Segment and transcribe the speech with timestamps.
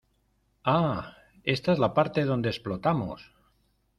[0.77, 1.13] ¡Ah!¡
[1.55, 3.35] ésta es la parte donde explotamos!